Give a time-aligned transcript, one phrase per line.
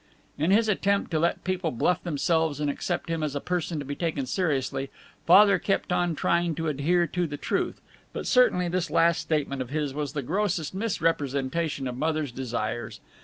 [0.35, 3.85] In his attempt to let people bluff themselves and accept him as a person to
[3.85, 4.89] be taken seriously,
[5.27, 7.79] Father kept on trying to adhere to the truth.
[8.11, 12.99] But certainly this last statement of his was the grossest misrepresentation of Mother's desires.